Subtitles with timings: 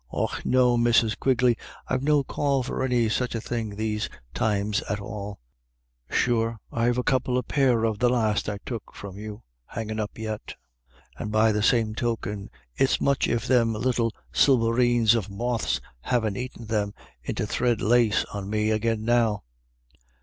[0.09, 1.15] "Och no, Mrs.
[1.19, 1.55] Quigley,
[1.87, 5.37] I've no call for any such a thing these times at all
[6.09, 10.17] Sure, IVe a couple of pair of the last I took from you hangin' up
[10.17, 10.41] yet;•
[11.19, 16.53] and by the same token it's much if them little slieveens of moths haven't eat
[16.57, 19.43] them into thread lace on me agin now."